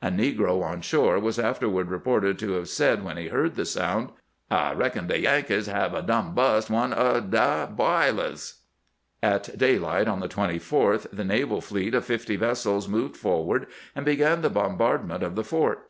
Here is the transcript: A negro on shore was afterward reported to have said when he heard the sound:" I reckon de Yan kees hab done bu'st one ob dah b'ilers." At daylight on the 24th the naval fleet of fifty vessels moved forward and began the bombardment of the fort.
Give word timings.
A 0.00 0.12
negro 0.12 0.62
on 0.62 0.80
shore 0.80 1.18
was 1.18 1.40
afterward 1.40 1.88
reported 1.90 2.38
to 2.38 2.52
have 2.52 2.68
said 2.68 3.04
when 3.04 3.16
he 3.16 3.26
heard 3.26 3.56
the 3.56 3.64
sound:" 3.64 4.10
I 4.48 4.74
reckon 4.74 5.08
de 5.08 5.18
Yan 5.18 5.42
kees 5.42 5.66
hab 5.66 5.90
done 6.06 6.36
bu'st 6.36 6.70
one 6.70 6.92
ob 6.94 7.32
dah 7.32 7.66
b'ilers." 7.66 8.60
At 9.24 9.58
daylight 9.58 10.06
on 10.06 10.20
the 10.20 10.28
24th 10.28 11.08
the 11.12 11.24
naval 11.24 11.60
fleet 11.60 11.96
of 11.96 12.04
fifty 12.04 12.36
vessels 12.36 12.86
moved 12.86 13.16
forward 13.16 13.66
and 13.96 14.06
began 14.06 14.42
the 14.42 14.50
bombardment 14.50 15.24
of 15.24 15.34
the 15.34 15.42
fort. 15.42 15.88